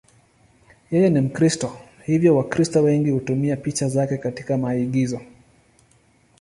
Yeye 0.91 1.09
ni 1.09 1.21
Mkristo, 1.21 1.79
hivyo 2.05 2.37
Wakristo 2.37 2.83
wengi 2.83 3.09
hutumia 3.11 3.57
picha 3.57 3.89
zake 3.89 4.17
katika 4.17 4.57
maigizo. 4.57 5.21